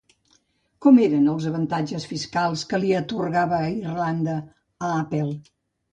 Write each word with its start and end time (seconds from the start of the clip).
Com 0.85 0.95
eren 1.07 1.27
els 1.33 1.45
avantatges 1.49 2.09
fiscals 2.13 2.63
que 2.71 2.79
li 2.85 2.95
atorgava 3.03 3.63
Irlanda 3.77 4.39
a 4.89 4.95
Apple? 4.95 5.29